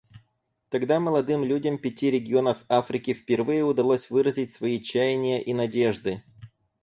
Тогда 0.69 0.99
молодым 0.99 1.43
людям 1.43 1.77
пяти 1.77 2.09
регионов 2.09 2.65
Африки 2.69 3.13
впервые 3.13 3.63
удалось 3.63 4.09
выразить 4.09 4.51
свои 4.51 4.81
чаяния 4.81 5.39
и 5.43 5.53
надежды. 5.53 6.23